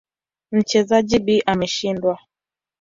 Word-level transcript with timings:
Mchezaji 0.51 1.19
B 1.19 1.41
ameshinda. 1.45 2.17